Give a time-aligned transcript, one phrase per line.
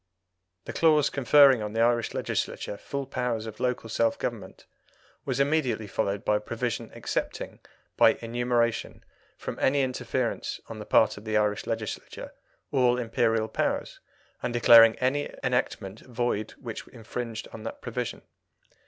[0.65, 4.65] The clause conferring on the Irish Legislature full powers of local self government
[5.25, 7.59] was immediately followed by a provision excepting,
[7.97, 9.05] by enumeration,
[9.37, 12.33] from any interference on the part of the Irish Legislature,
[12.71, 13.99] all Imperial powers,
[14.41, 18.23] and declaring any enactment void which infringed on that provision.